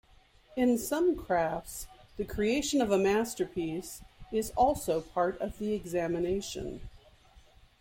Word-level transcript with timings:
In 0.55 0.79
some 0.79 1.15
crafts, 1.15 1.85
the 2.17 2.25
creation 2.25 2.81
of 2.81 2.89
a 2.89 2.97
masterpiece 2.97 4.01
is 4.31 4.49
also 4.55 4.99
part 4.99 5.39
of 5.39 5.59
the 5.59 5.75
examination. 5.75 6.81